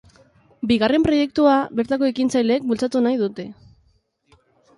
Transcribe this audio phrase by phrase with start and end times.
[0.69, 3.47] Bigarren proiektua bertako ekintzaileek bultzatu nahi dute.